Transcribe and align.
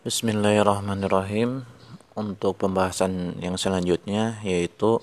Bismillahirrahmanirrahim. 0.00 1.68
Untuk 2.16 2.56
pembahasan 2.56 3.36
yang 3.36 3.60
selanjutnya 3.60 4.40
yaitu 4.40 4.96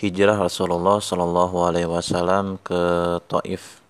hijrah 0.00 0.40
Rasulullah 0.40 1.04
Shallallahu 1.04 1.68
Alaihi 1.68 1.84
Wasallam 1.84 2.56
ke 2.64 2.80
Taif. 3.28 3.84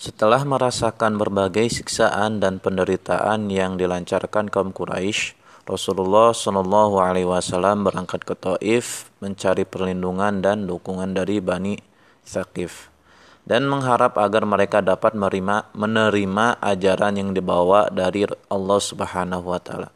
Setelah 0.00 0.40
merasakan 0.48 1.20
berbagai 1.20 1.68
siksaan 1.68 2.40
dan 2.40 2.64
penderitaan 2.64 3.52
yang 3.52 3.76
dilancarkan 3.76 4.48
kaum 4.48 4.72
Quraisy, 4.72 5.36
Rasulullah 5.68 6.32
Shallallahu 6.32 6.96
Alaihi 6.96 7.28
Wasallam 7.28 7.84
berangkat 7.84 8.24
ke 8.24 8.40
Taif 8.40 9.12
mencari 9.20 9.68
perlindungan 9.68 10.40
dan 10.40 10.64
dukungan 10.64 11.12
dari 11.12 11.44
Bani 11.44 11.76
Thaqif 12.24 12.89
dan 13.50 13.66
mengharap 13.66 14.14
agar 14.14 14.46
mereka 14.46 14.78
dapat 14.78 15.18
menerima, 15.18 15.74
menerima 15.74 16.62
ajaran 16.62 17.18
yang 17.18 17.30
dibawa 17.34 17.90
dari 17.90 18.22
Allah 18.46 18.78
Subhanahu 18.78 19.50
wa 19.50 19.58
taala. 19.58 19.90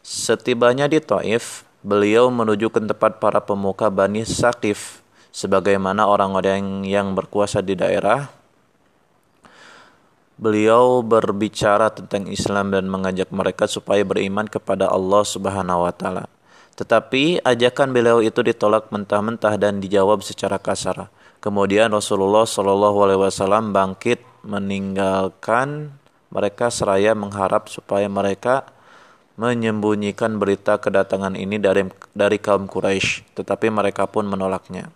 Setibanya 0.00 0.88
di 0.88 0.96
Taif, 1.04 1.68
beliau 1.84 2.32
menuju 2.32 2.72
ke 2.72 2.80
tempat 2.80 3.20
para 3.20 3.44
pemuka 3.44 3.92
Bani 3.92 4.24
Thaqif 4.24 5.04
sebagaimana 5.28 6.08
orang-orang 6.08 6.88
yang 6.88 7.12
berkuasa 7.12 7.60
di 7.60 7.76
daerah 7.76 8.32
Beliau 10.34 10.98
berbicara 11.06 11.94
tentang 11.94 12.26
Islam 12.26 12.74
dan 12.74 12.90
mengajak 12.90 13.30
mereka 13.30 13.70
supaya 13.70 14.02
beriman 14.02 14.50
kepada 14.50 14.90
Allah 14.90 15.22
Subhanahu 15.22 15.86
wa 15.86 15.94
taala. 15.94 16.26
Tetapi 16.74 17.38
ajakan 17.46 17.94
beliau 17.94 18.18
itu 18.18 18.42
ditolak 18.42 18.90
mentah-mentah 18.90 19.54
dan 19.54 19.78
dijawab 19.78 20.26
secara 20.26 20.58
kasar. 20.58 21.06
Kemudian 21.44 21.92
Rasulullah 21.92 22.48
Shallallahu 22.48 23.04
alaihi 23.04 23.20
wasallam 23.20 23.76
bangkit 23.76 24.24
meninggalkan 24.48 25.92
mereka 26.32 26.72
seraya 26.72 27.12
mengharap 27.12 27.68
supaya 27.68 28.08
mereka 28.08 28.64
menyembunyikan 29.36 30.40
berita 30.40 30.80
kedatangan 30.80 31.36
ini 31.36 31.60
dari 31.60 31.84
dari 32.16 32.40
kaum 32.40 32.64
Quraisy, 32.64 33.36
tetapi 33.36 33.68
mereka 33.68 34.08
pun 34.08 34.24
menolaknya. 34.24 34.88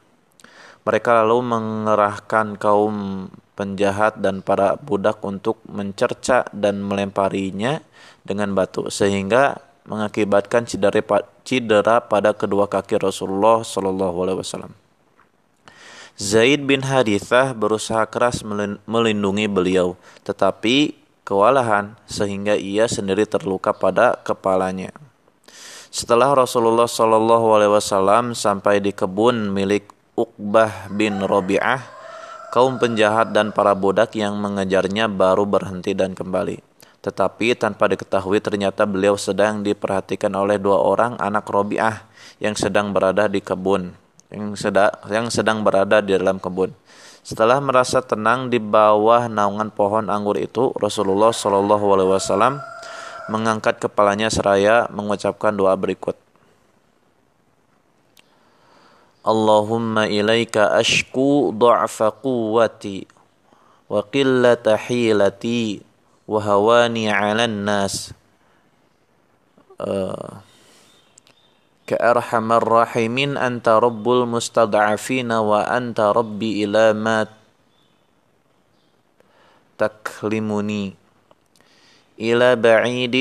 Mereka 0.88 1.20
lalu 1.20 1.52
mengerahkan 1.52 2.56
kaum 2.56 3.28
penjahat 3.52 4.16
dan 4.24 4.40
para 4.40 4.80
budak 4.80 5.20
untuk 5.20 5.60
mencerca 5.68 6.48
dan 6.56 6.80
melemparinya 6.80 7.84
dengan 8.24 8.56
batu 8.56 8.88
sehingga 8.88 9.60
mengakibatkan 9.84 10.64
cedera, 10.64 11.96
pada 12.08 12.32
kedua 12.32 12.72
kaki 12.72 13.04
Rasulullah 13.04 13.60
Shallallahu 13.60 14.16
Alaihi 14.24 14.40
Wasallam. 14.40 14.87
Zaid 16.18 16.66
bin 16.66 16.82
Harithah 16.82 17.54
berusaha 17.54 18.02
keras 18.10 18.42
melindungi 18.90 19.46
beliau, 19.46 19.94
tetapi 20.26 20.98
kewalahan 21.22 21.94
sehingga 22.10 22.58
ia 22.58 22.90
sendiri 22.90 23.22
terluka 23.22 23.70
pada 23.70 24.18
kepalanya. 24.26 24.90
Setelah 25.94 26.34
Rasulullah 26.34 26.90
Shallallahu 26.90 27.46
Alaihi 27.54 27.70
Wasallam 27.70 28.34
sampai 28.34 28.82
di 28.82 28.90
kebun 28.90 29.54
milik 29.54 29.94
Uqbah 30.18 30.90
bin 30.90 31.22
Robi'ah, 31.22 31.86
kaum 32.50 32.82
penjahat 32.82 33.30
dan 33.30 33.54
para 33.54 33.78
budak 33.78 34.18
yang 34.18 34.42
mengejarnya 34.42 35.06
baru 35.06 35.46
berhenti 35.46 35.94
dan 35.94 36.18
kembali. 36.18 36.58
Tetapi 36.98 37.54
tanpa 37.54 37.86
diketahui 37.86 38.42
ternyata 38.42 38.90
beliau 38.90 39.14
sedang 39.14 39.62
diperhatikan 39.62 40.34
oleh 40.34 40.58
dua 40.58 40.82
orang 40.82 41.14
anak 41.22 41.46
Robiah 41.46 42.10
yang 42.42 42.58
sedang 42.58 42.90
berada 42.90 43.30
di 43.30 43.38
kebun, 43.38 44.07
yang 44.28 44.52
sedang, 44.56 44.92
yang 45.08 45.26
sedang 45.32 45.64
berada 45.64 46.04
di 46.04 46.12
dalam 46.16 46.36
kebun. 46.36 46.72
Setelah 47.24 47.60
merasa 47.60 48.00
tenang 48.00 48.48
di 48.48 48.56
bawah 48.56 49.28
naungan 49.28 49.68
pohon 49.68 50.08
anggur 50.08 50.40
itu, 50.40 50.72
Rasulullah 50.80 51.28
Shallallahu 51.28 51.86
Alaihi 51.92 52.10
Wasallam 52.16 52.54
mengangkat 53.28 53.76
kepalanya 53.76 54.32
seraya 54.32 54.88
mengucapkan 54.88 55.52
doa 55.52 55.76
berikut. 55.76 56.16
Allahumma 59.28 60.08
ilaika 60.08 60.72
ashku 60.72 61.52
du'fa 61.52 62.16
quwwati 62.16 63.04
wa 63.92 64.00
qillata 64.08 64.80
hilati 64.80 65.84
wa 66.24 66.40
hawani 66.40 67.12
'alan 67.12 67.68
nas. 67.68 68.16
Uh, 69.76 70.40
كأرحم 71.87 72.47
الراحمين 72.51 73.37
أنت 73.37 73.67
رب 73.67 74.05
المستضعفين 74.09 75.31
وأنت 75.31 75.99
ربي 75.99 76.63
إلى 76.63 76.93
ما 76.95 77.27
تكلمني 79.77 80.83
إلى 82.19 82.49
بعيد 82.55 83.15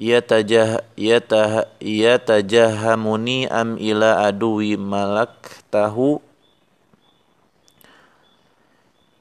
yatajah 0.00 0.80
yatah 0.96 1.68
yatajahamuni 1.76 3.44
am 3.52 3.76
ila 3.76 4.24
aduwi 4.24 4.80
malak 4.80 5.60
tahu 5.68 6.24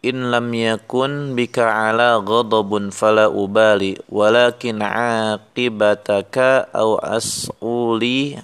in 0.04 0.28
lam 0.28 0.52
yakun 0.52 1.32
bika 1.32 1.88
ala 1.88 2.20
ghadabun 2.20 2.92
fala 2.92 3.32
ubali 3.32 3.96
walakin 4.12 4.84
aqibataka 4.84 6.68
aw 6.68 7.00
as'uli 7.00 8.36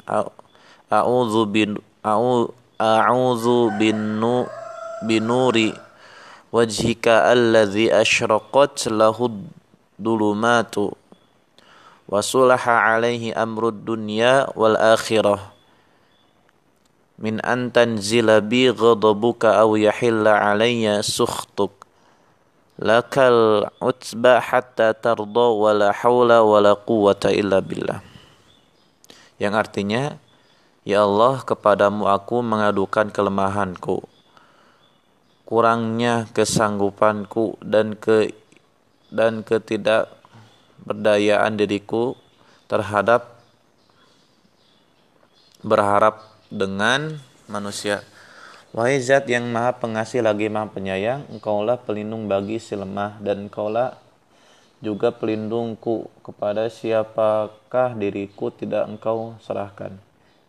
a'udzu 0.88 1.42
bin 1.52 1.76
a'udzu 2.80 3.58
bin 3.76 4.16
nu 4.16 4.48
binuri 5.04 5.76
wajhika 6.48 7.28
alladhi 7.28 7.92
ashraqat 7.92 8.88
lahu 8.88 9.28
dulumatu 10.00 10.96
wasulaha 12.08 12.96
alaihi 12.96 13.36
amrud 13.36 13.84
dunya 13.84 14.48
wal 14.56 14.74
akhirah 14.74 15.59
min 17.20 17.36
an 17.44 17.68
tanzila 17.68 18.40
bi 18.40 18.72
ghadabuka 18.72 19.60
aw 19.60 19.76
yahilla 19.76 20.40
alayya 20.40 21.04
sukhtuk 21.04 21.84
lakal 22.80 23.68
utba 23.76 24.40
hatta 24.40 24.96
tarda 24.96 25.46
wa 25.52 25.70
la 25.76 25.92
hawla 25.92 26.40
wa 26.40 26.58
la 26.64 26.72
quwwata 26.72 27.28
illa 27.28 27.60
billah. 27.60 28.00
Yang 29.36 29.54
artinya 29.68 30.02
ya 30.88 31.04
Allah 31.04 31.44
kepadamu 31.44 32.08
aku 32.08 32.40
mengadukan 32.40 33.12
kelemahanku 33.12 34.00
kurangnya 35.44 36.30
kesanggupanku 36.32 37.58
dan 37.60 37.98
ke 37.98 38.32
dan 39.10 39.42
ketidak 39.42 40.08
berdayaan 40.86 41.58
diriku 41.58 42.14
terhadap 42.70 43.42
berharap 45.60 46.29
dengan 46.50 47.16
manusia. 47.46 48.02
Wahai 48.70 48.98
zat 49.02 49.26
yang 49.26 49.46
maha 49.50 49.78
pengasih 49.78 50.22
lagi 50.22 50.46
maha 50.46 50.70
penyayang, 50.70 51.26
engkaulah 51.30 51.78
pelindung 51.82 52.26
bagi 52.26 52.58
si 52.58 52.74
lemah 52.74 53.18
dan 53.22 53.46
engkaulah 53.46 53.98
juga 54.78 55.14
pelindungku 55.14 56.10
kepada 56.22 56.66
siapakah 56.70 57.94
diriku 57.94 58.50
tidak 58.50 58.86
engkau 58.90 59.38
serahkan. 59.42 59.94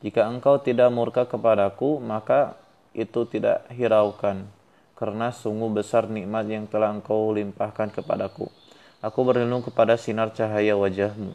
Jika 0.01 0.25
engkau 0.25 0.57
tidak 0.57 0.89
murka 0.89 1.29
kepadaku, 1.29 2.01
maka 2.01 2.57
itu 2.97 3.25
tidak 3.29 3.69
hiraukan, 3.69 4.49
karena 4.97 5.29
sungguh 5.29 5.69
besar 5.69 6.09
nikmat 6.09 6.49
yang 6.49 6.65
telah 6.65 6.89
engkau 6.89 7.29
limpahkan 7.31 7.93
kepadaku. 7.93 8.49
Aku 9.01 9.25
berlindung 9.25 9.65
kepada 9.65 9.97
sinar 9.97 10.33
cahaya 10.33 10.77
wajahmu 10.77 11.33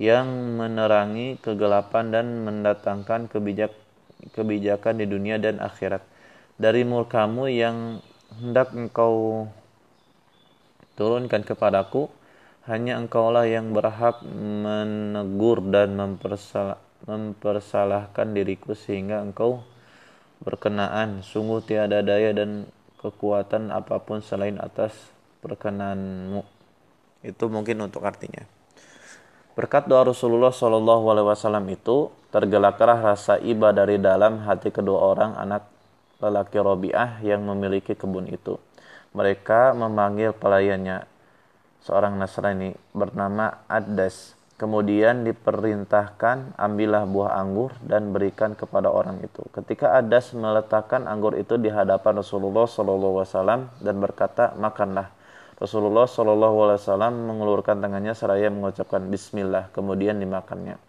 yang 0.00 0.26
menerangi 0.56 1.36
kegelapan 1.44 2.08
dan 2.08 2.26
mendatangkan 2.40 3.28
kebijak, 3.28 3.68
kebijakan 4.36 5.00
di 5.00 5.06
dunia 5.08 5.40
dan 5.40 5.58
akhirat. 5.58 6.04
Dari 6.60 6.84
murkamu 6.84 7.48
yang 7.48 8.04
hendak 8.36 8.76
engkau 8.76 9.48
turunkan 10.94 11.40
kepadaku, 11.40 12.12
hanya 12.68 13.00
engkaulah 13.00 13.48
yang 13.48 13.72
berhak 13.72 14.20
menegur 14.28 15.64
dan 15.72 15.96
mempersalah, 15.96 16.76
mempersalahkan 17.08 18.36
diriku 18.36 18.76
sehingga 18.76 19.24
engkau 19.24 19.64
berkenaan. 20.44 21.24
Sungguh 21.24 21.64
tiada 21.64 22.04
daya 22.04 22.36
dan 22.36 22.68
kekuatan 23.00 23.72
apa 23.72 23.96
pun 24.04 24.20
selain 24.20 24.60
atas 24.60 24.92
perkenanmu. 25.40 26.44
Itu 27.24 27.48
mungkin 27.48 27.80
untuk 27.80 28.04
artinya. 28.04 28.59
Berkat 29.58 29.90
doa 29.90 30.06
Rasulullah 30.06 30.54
Shallallahu 30.54 31.10
Alaihi 31.10 31.26
Wasallam 31.26 31.66
itu 31.74 32.14
tergelaklah 32.30 33.02
rasa 33.02 33.34
iba 33.42 33.74
dari 33.74 33.98
dalam 33.98 34.46
hati 34.46 34.70
kedua 34.70 35.10
orang 35.10 35.34
anak 35.34 35.66
lelaki 36.22 36.62
Robiah 36.62 37.18
yang 37.18 37.42
memiliki 37.42 37.98
kebun 37.98 38.30
itu. 38.30 38.60
Mereka 39.10 39.74
memanggil 39.74 40.30
pelayannya 40.30 41.02
seorang 41.82 42.14
Nasrani 42.14 42.76
bernama 42.94 43.66
Adas. 43.66 44.38
Kemudian 44.54 45.24
diperintahkan 45.24 46.54
ambillah 46.60 47.08
buah 47.08 47.40
anggur 47.40 47.72
dan 47.80 48.12
berikan 48.12 48.52
kepada 48.52 48.92
orang 48.92 49.18
itu. 49.24 49.40
Ketika 49.50 49.96
Adas 49.96 50.36
meletakkan 50.36 51.08
anggur 51.08 51.34
itu 51.34 51.56
di 51.56 51.72
hadapan 51.72 52.20
Rasulullah 52.20 52.68
Shallallahu 52.68 53.24
Wasallam 53.24 53.72
dan 53.80 53.96
berkata 53.98 54.52
makanlah 54.60 55.10
Rasulullah 55.60 56.08
Shallallahu 56.08 56.56
Alaihi 56.64 56.78
Wasallam 56.80 57.14
mengulurkan 57.28 57.84
tangannya 57.84 58.16
seraya 58.16 58.48
mengucapkan 58.48 59.04
Bismillah, 59.12 59.68
kemudian 59.76 60.16
dimakannya. 60.16 60.80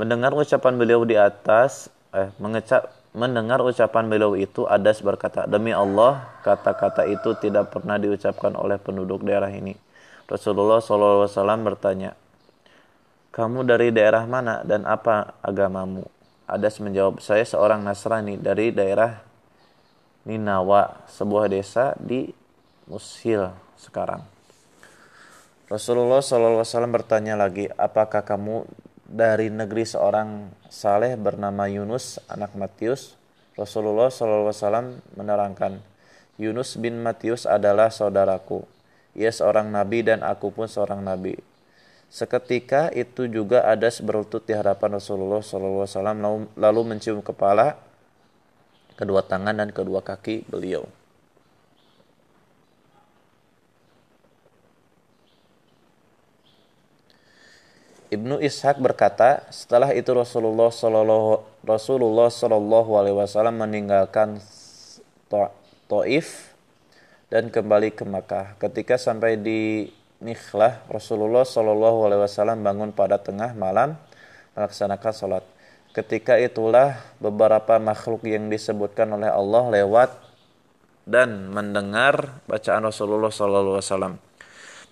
Mendengar 0.00 0.32
ucapan 0.32 0.80
beliau 0.80 1.04
di 1.04 1.20
atas, 1.20 1.92
eh, 2.16 2.32
mengecap, 2.40 2.88
mendengar 3.12 3.60
ucapan 3.60 4.08
beliau 4.08 4.32
itu, 4.32 4.64
Adas 4.64 5.04
berkata, 5.04 5.44
demi 5.44 5.76
Allah, 5.76 6.24
kata-kata 6.40 7.04
itu 7.04 7.36
tidak 7.36 7.76
pernah 7.76 8.00
diucapkan 8.00 8.56
oleh 8.56 8.80
penduduk 8.80 9.20
daerah 9.28 9.52
ini. 9.52 9.76
Rasulullah 10.24 10.80
Shallallahu 10.80 11.28
Alaihi 11.28 11.36
Wasallam 11.36 11.60
bertanya, 11.68 12.10
kamu 13.28 13.68
dari 13.68 13.92
daerah 13.92 14.24
mana 14.24 14.64
dan 14.64 14.88
apa 14.88 15.36
agamamu? 15.44 16.08
Adas 16.48 16.80
menjawab, 16.80 17.20
saya 17.20 17.44
seorang 17.44 17.84
Nasrani 17.84 18.40
dari 18.40 18.72
daerah 18.72 19.20
Ninawa, 20.24 21.04
sebuah 21.12 21.52
desa 21.52 21.92
di 22.00 22.40
Mushil 22.92 23.48
sekarang. 23.80 24.20
Rasulullah 25.72 26.20
SAW 26.20 26.60
bertanya 26.92 27.40
lagi, 27.40 27.72
apakah 27.80 28.20
kamu 28.20 28.68
dari 29.08 29.48
negeri 29.48 29.88
seorang 29.88 30.52
saleh 30.68 31.16
bernama 31.16 31.64
Yunus, 31.72 32.20
anak 32.28 32.52
Matius? 32.52 33.16
Rasulullah 33.56 34.12
SAW 34.12 35.00
menerangkan, 35.16 35.80
Yunus 36.36 36.76
bin 36.76 37.00
Matius 37.00 37.48
adalah 37.48 37.88
saudaraku. 37.88 38.68
Ia 39.16 39.32
seorang 39.32 39.72
nabi 39.72 40.04
dan 40.04 40.20
aku 40.20 40.52
pun 40.52 40.68
seorang 40.68 41.00
nabi. 41.00 41.40
Seketika 42.12 42.92
itu 42.92 43.24
juga 43.24 43.64
ada 43.64 43.88
berlutut 44.04 44.44
di 44.44 44.52
hadapan 44.52 45.00
Rasulullah 45.00 45.40
SAW 45.40 46.52
lalu 46.60 46.80
mencium 46.84 47.24
kepala, 47.24 47.80
kedua 49.00 49.24
tangan 49.24 49.56
dan 49.56 49.72
kedua 49.72 50.04
kaki 50.04 50.44
beliau. 50.44 50.84
Ibnu 58.12 58.44
Ishaq 58.44 58.76
berkata, 58.76 59.40
setelah 59.48 59.88
itu 59.96 60.12
Rasulullah 60.12 60.68
Shallallahu 60.68 61.64
Rasulullah 61.64 62.28
Shallallahu 62.28 62.92
Alaihi 63.00 63.16
Wasallam 63.16 63.56
meninggalkan 63.56 64.36
Taif 65.88 66.52
dan 67.32 67.48
kembali 67.48 67.96
ke 67.96 68.04
Makkah. 68.04 68.60
Ketika 68.60 69.00
sampai 69.00 69.40
di 69.40 69.88
Nikhlah, 70.20 70.84
Rasulullah 70.92 71.48
Shallallahu 71.48 72.04
Alaihi 72.04 72.20
Wasallam 72.20 72.60
bangun 72.60 72.92
pada 72.92 73.16
tengah 73.16 73.56
malam 73.56 73.96
melaksanakan 74.52 75.12
sholat. 75.16 75.44
Ketika 75.96 76.36
itulah 76.36 77.00
beberapa 77.16 77.80
makhluk 77.80 78.28
yang 78.28 78.52
disebutkan 78.52 79.08
oleh 79.08 79.32
Allah 79.32 79.72
lewat 79.72 80.12
dan 81.08 81.48
mendengar 81.48 82.44
bacaan 82.44 82.84
Rasulullah 82.84 83.32
Shallallahu 83.32 83.80
Alaihi 83.80 83.88
Wasallam. 83.88 84.14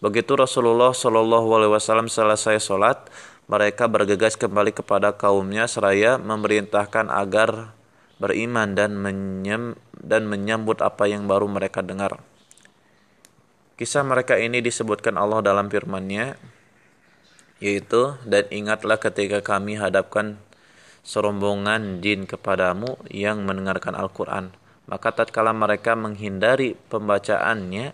Begitu 0.01 0.33
Rasulullah 0.33 0.97
Shallallahu 0.97 1.49
Alaihi 1.61 1.73
Wasallam 1.77 2.09
selesai 2.09 2.57
sholat, 2.57 3.13
mereka 3.45 3.85
bergegas 3.85 4.33
kembali 4.33 4.73
kepada 4.73 5.13
kaumnya 5.13 5.69
seraya 5.69 6.17
memerintahkan 6.17 7.13
agar 7.13 7.77
beriman 8.17 8.73
dan 8.73 8.97
menyem 8.97 9.77
dan 9.93 10.25
menyambut 10.25 10.81
apa 10.81 11.05
yang 11.05 11.29
baru 11.29 11.45
mereka 11.53 11.85
dengar. 11.85 12.17
Kisah 13.77 14.01
mereka 14.01 14.41
ini 14.41 14.65
disebutkan 14.65 15.21
Allah 15.21 15.45
dalam 15.45 15.69
firman-Nya 15.69 16.37
yaitu 17.61 18.17
dan 18.25 18.49
ingatlah 18.49 18.97
ketika 18.97 19.45
kami 19.45 19.77
hadapkan 19.77 20.41
serombongan 21.05 22.01
jin 22.01 22.25
kepadamu 22.25 22.97
yang 23.13 23.45
mendengarkan 23.45 23.93
Al-Qur'an 23.93 24.57
maka 24.89 25.13
tatkala 25.13 25.53
mereka 25.53 25.93
menghindari 25.93 26.73
pembacaannya 26.89 27.93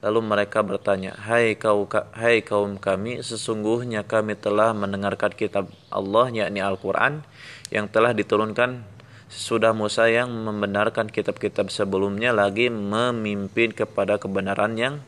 Lalu 0.00 0.20
mereka 0.24 0.64
bertanya, 0.64 1.12
"Hai 1.12 1.60
kaum 1.60 1.84
hai 2.16 2.40
kaum 2.40 2.80
kami, 2.80 3.20
sesungguhnya 3.20 4.00
kami 4.08 4.32
telah 4.32 4.72
mendengarkan 4.72 5.28
kitab 5.36 5.68
Allah 5.92 6.32
yakni 6.32 6.64
Al-Qur'an 6.64 7.20
yang 7.68 7.84
telah 7.84 8.16
diturunkan 8.16 8.80
sudah 9.28 9.76
Musa 9.76 10.08
yang 10.08 10.32
membenarkan 10.32 11.12
kitab-kitab 11.12 11.68
sebelumnya 11.68 12.32
lagi 12.32 12.72
memimpin 12.72 13.76
kepada 13.76 14.16
kebenaran 14.16 14.74
yang 14.74 15.04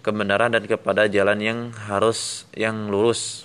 kebenaran 0.00 0.56
dan 0.56 0.64
kepada 0.64 1.04
jalan 1.06 1.38
yang 1.44 1.58
harus 1.86 2.48
yang 2.56 2.88
lurus. 2.88 3.44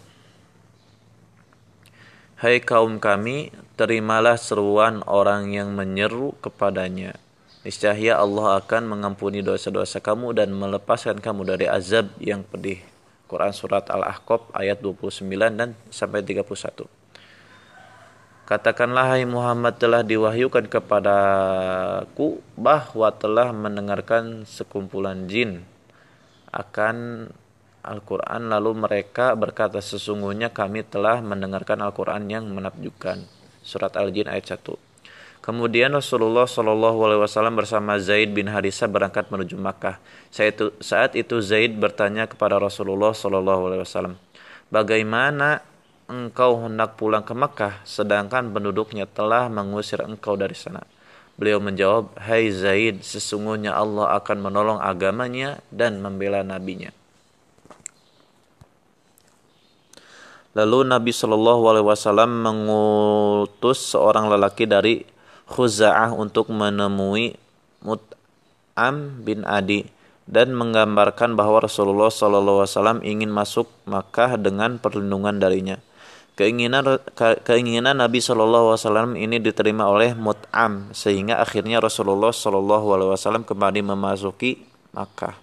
Hai 2.40 2.64
kaum 2.64 3.04
kami, 3.04 3.52
terimalah 3.76 4.40
seruan 4.40 5.04
orang 5.04 5.52
yang 5.52 5.76
menyeru 5.76 6.32
kepadanya 6.40 7.20
Niscaya 7.60 8.16
Allah 8.16 8.64
akan 8.64 8.88
mengampuni 8.88 9.44
dosa-dosa 9.44 10.00
kamu 10.00 10.32
dan 10.32 10.56
melepaskan 10.56 11.20
kamu 11.20 11.44
dari 11.44 11.68
azab 11.68 12.08
yang 12.24 12.40
pedih. 12.48 12.80
Quran 13.28 13.52
Surat 13.52 13.84
Al-Ahqaf 13.92 14.48
ayat 14.56 14.80
29 14.80 15.28
dan 15.60 15.76
sampai 15.92 16.24
31. 16.24 16.88
Katakanlah 18.48 19.12
hai 19.12 19.28
Muhammad 19.28 19.76
telah 19.76 20.08
diwahyukan 20.08 20.72
kepadaku 20.72 22.40
bahwa 22.56 23.12
telah 23.14 23.52
mendengarkan 23.52 24.48
sekumpulan 24.48 25.28
jin 25.28 25.68
akan 26.56 27.28
Al-Quran 27.84 28.50
lalu 28.50 28.88
mereka 28.88 29.36
berkata 29.36 29.84
sesungguhnya 29.84 30.56
kami 30.56 30.88
telah 30.88 31.20
mendengarkan 31.20 31.84
Al-Quran 31.84 32.26
yang 32.32 32.48
menakjubkan. 32.48 33.28
Surat 33.68 33.94
Al-Jin 34.00 34.32
ayat 34.32 34.58
1. 34.58 34.89
Kemudian 35.50 35.90
Rasulullah 35.98 36.46
Shallallahu 36.46 37.10
Alaihi 37.10 37.26
Wasallam 37.26 37.58
bersama 37.58 37.98
Zaid 37.98 38.38
bin 38.38 38.46
Harisa 38.54 38.86
berangkat 38.86 39.34
menuju 39.34 39.58
Makkah. 39.58 39.98
Saat 40.78 41.18
itu, 41.18 41.42
Zaid 41.42 41.74
bertanya 41.74 42.30
kepada 42.30 42.62
Rasulullah 42.62 43.18
Shallallahu 43.18 43.66
Alaihi 43.66 43.82
Wasallam, 43.82 44.14
bagaimana 44.70 45.66
engkau 46.06 46.62
hendak 46.62 47.02
pulang 47.02 47.26
ke 47.26 47.34
Makkah, 47.34 47.82
sedangkan 47.82 48.54
penduduknya 48.54 49.10
telah 49.10 49.50
mengusir 49.50 50.06
engkau 50.06 50.38
dari 50.38 50.54
sana. 50.54 50.86
Beliau 51.34 51.58
menjawab, 51.58 52.14
Hai 52.22 52.54
Zaid, 52.54 53.02
sesungguhnya 53.02 53.74
Allah 53.74 54.22
akan 54.22 54.46
menolong 54.46 54.78
agamanya 54.78 55.66
dan 55.74 55.98
membela 55.98 56.46
nabinya. 56.46 56.94
Lalu 60.54 60.86
Nabi 60.94 61.10
Shallallahu 61.10 61.74
Alaihi 61.74 61.88
Wasallam 61.90 62.38
mengutus 62.38 63.98
seorang 63.98 64.30
lelaki 64.30 64.70
dari 64.70 65.18
Khuza'ah 65.50 66.14
untuk 66.14 66.54
menemui 66.54 67.34
Mut'am 67.82 69.26
bin 69.26 69.42
Adi 69.50 69.90
dan 70.30 70.54
menggambarkan 70.54 71.34
bahwa 71.34 71.66
Rasulullah 71.66 72.14
SAW 72.14 73.02
ingin 73.02 73.34
masuk 73.34 73.66
Makkah 73.90 74.38
dengan 74.38 74.78
perlindungan 74.78 75.42
darinya. 75.42 75.82
Keinginan 76.38 77.04
keinginan 77.44 78.00
Nabi 78.00 78.24
Shallallahu 78.24 78.72
Alaihi 78.72 78.80
Wasallam 78.80 79.12
ini 79.20 79.44
diterima 79.44 79.92
oleh 79.92 80.16
Mut'am 80.16 80.94
sehingga 80.96 81.42
akhirnya 81.44 81.84
Rasulullah 81.84 82.32
Shallallahu 82.32 82.96
Alaihi 82.96 83.12
Wasallam 83.12 83.44
kembali 83.44 83.84
memasuki 83.84 84.64
Makkah. 84.96 85.36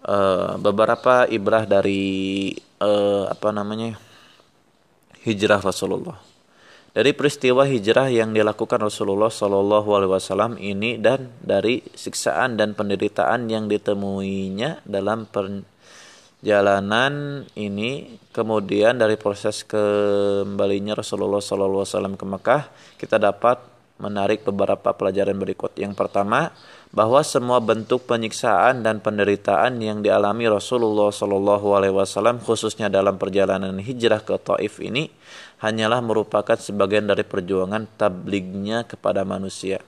Uh, 0.00 0.56
beberapa 0.56 1.28
ibrah 1.28 1.68
dari 1.68 2.56
uh, 2.80 3.28
apa 3.30 3.48
namanya 3.52 4.00
hijrah 5.22 5.60
Rasulullah. 5.60 6.18
Dari 6.90 7.14
peristiwa 7.14 7.62
hijrah 7.70 8.10
yang 8.10 8.34
dilakukan 8.34 8.82
Rasulullah 8.82 9.30
Shallallahu 9.30 9.94
Alaihi 9.94 10.10
Wasallam 10.10 10.58
ini 10.58 10.98
dan 10.98 11.30
dari 11.38 11.86
siksaan 11.94 12.58
dan 12.58 12.74
penderitaan 12.74 13.46
yang 13.46 13.70
ditemuinya 13.70 14.82
dalam 14.82 15.30
perjalanan 15.30 15.54
ini, 17.54 18.18
kemudian 18.34 18.98
dari 18.98 19.14
proses 19.14 19.62
kembalinya 19.62 20.98
Rasulullah 20.98 21.38
Shallallahu 21.38 21.86
Alaihi 21.86 21.94
Wasallam 21.94 22.18
ke 22.18 22.26
Mekah, 22.26 22.62
kita 22.98 23.22
dapat 23.22 23.62
menarik 24.00 24.42
beberapa 24.42 24.96
pelajaran 24.96 25.36
berikut. 25.36 25.76
Yang 25.76 25.94
pertama, 25.94 26.50
bahwa 26.90 27.22
semua 27.22 27.62
bentuk 27.62 28.02
penyiksaan 28.10 28.82
dan 28.82 28.98
penderitaan 28.98 29.78
yang 29.78 30.02
dialami 30.02 30.50
Rasulullah 30.50 31.14
Shallallahu 31.14 31.66
Alaihi 31.78 31.94
Wasallam 31.94 32.42
khususnya 32.42 32.90
dalam 32.90 33.14
perjalanan 33.14 33.78
hijrah 33.78 34.26
ke 34.26 34.34
Taif 34.42 34.82
ini 34.82 35.06
hanyalah 35.62 36.02
merupakan 36.02 36.58
sebagian 36.58 37.06
dari 37.06 37.22
perjuangan 37.22 37.86
tablignya 37.94 38.82
kepada 38.82 39.22
manusia. 39.22 39.78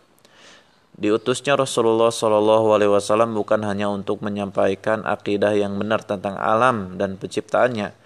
Diutusnya 0.93 1.59
Rasulullah 1.59 2.15
Shallallahu 2.15 2.77
Alaihi 2.77 2.93
Wasallam 2.95 3.35
bukan 3.35 3.67
hanya 3.67 3.91
untuk 3.91 4.23
menyampaikan 4.23 5.03
akidah 5.03 5.57
yang 5.57 5.75
benar 5.81 6.07
tentang 6.07 6.39
alam 6.39 7.01
dan 7.01 7.19
penciptaannya, 7.19 7.97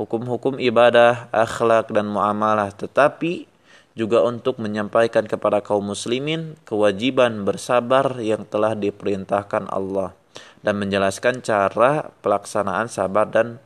hukum-hukum 0.00 0.56
ibadah, 0.56 1.28
akhlak 1.28 1.92
dan 1.92 2.08
muamalah, 2.08 2.72
tetapi 2.72 3.50
juga 3.96 4.20
untuk 4.22 4.60
menyampaikan 4.60 5.24
kepada 5.24 5.64
kaum 5.64 5.90
muslimin 5.90 6.60
kewajiban 6.68 7.48
bersabar 7.48 8.20
yang 8.20 8.44
telah 8.44 8.76
diperintahkan 8.76 9.72
Allah 9.72 10.12
dan 10.60 10.76
menjelaskan 10.76 11.40
cara 11.40 12.12
pelaksanaan 12.20 12.92
sabar 12.92 13.24
dan 13.32 13.56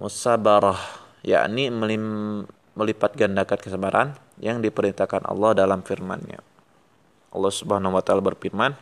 musabarah 0.00 0.80
yakni 1.20 1.68
melipat 2.74 3.12
gandakan 3.12 3.58
kesabaran 3.60 4.08
yang 4.40 4.64
diperintahkan 4.64 5.28
Allah 5.28 5.52
dalam 5.54 5.84
firman-Nya. 5.84 6.40
Allah 7.34 7.52
Subhanahu 7.52 7.98
wa 7.98 8.02
taala 8.02 8.22
berfirman, 8.22 8.72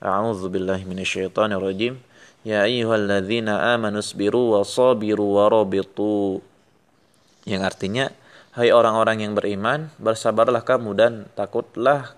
A'udzu 0.00 0.52
billahi 0.52 0.84
minasyaitonir 0.84 1.60
rajim. 1.60 1.96
Ya 2.44 2.62
ayyuhalladzina 2.68 3.74
amanu 3.74 4.04
sabiru 4.04 4.54
wa 4.54 4.62
sabiru 4.62 5.40
wa 5.40 5.48
rabitu. 5.48 6.44
Yang 7.48 7.62
artinya, 7.64 8.04
hai 8.56 8.72
orang-orang 8.72 9.20
yang 9.20 9.32
beriman, 9.36 9.92
bersabarlah 10.00 10.64
kamu 10.64 10.96
dan 10.96 11.12
takutlah 11.36 12.16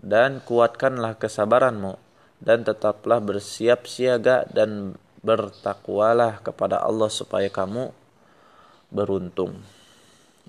dan 0.00 0.40
kuatkanlah 0.40 1.20
kesabaranmu 1.20 2.00
dan 2.40 2.64
tetaplah 2.64 3.20
bersiap 3.20 3.84
siaga 3.84 4.48
dan 4.48 4.96
bertakwalah 5.20 6.40
kepada 6.40 6.80
Allah 6.80 7.12
supaya 7.12 7.52
kamu 7.52 7.92
beruntung. 8.88 9.60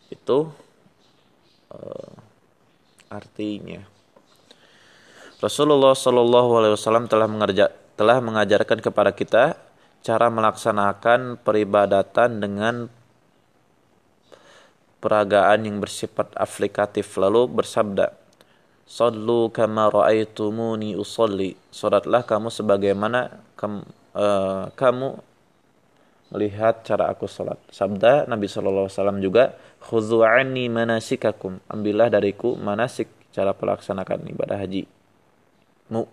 Itu 0.08 0.56
uh, 1.76 2.12
artinya. 3.12 3.84
Rasulullah 5.44 5.92
Shallallahu 5.92 6.52
Alaihi 6.64 6.74
Wasallam 6.80 7.12
telah 7.12 7.28
mengerja, 7.28 7.76
telah 8.00 8.24
mengajarkan 8.24 8.80
kepada 8.80 9.12
kita 9.12 9.60
cara 10.00 10.32
melaksanakan 10.32 11.44
peribadatan 11.44 12.40
dengan 12.40 13.01
peragaan 15.02 15.66
yang 15.66 15.82
bersifat 15.82 16.32
aplikatif 16.38 17.10
lalu 17.18 17.50
bersabda 17.50 18.14
Sallu 18.92 19.48
kama 19.56 19.88
ra'aitumuni 19.88 21.00
usalli 21.00 21.56
Salatlah 21.72 22.28
kamu 22.28 22.52
sebagaimana 22.52 23.40
kamu, 23.56 23.88
uh, 24.16 24.68
kamu 24.76 25.16
melihat 26.32 26.84
cara 26.88 27.12
aku 27.12 27.28
salat. 27.28 27.60
Sabda 27.72 28.28
Nabi 28.28 28.48
wasallam 28.48 29.20
juga 29.20 29.56
khudhu 29.84 30.24
anni 30.24 30.72
manasikakum 30.72 31.60
ambillah 31.68 32.08
dariku 32.08 32.56
manasik 32.56 33.12
cara 33.36 33.52
pelaksanakan 33.56 34.28
ibadah 34.32 34.60
haji 34.60 34.88
mu. 35.92 36.08